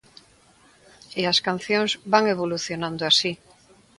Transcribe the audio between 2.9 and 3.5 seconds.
así.